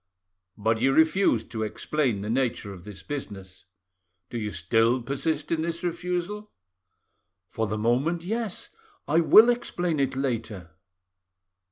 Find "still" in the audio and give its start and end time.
4.49-5.03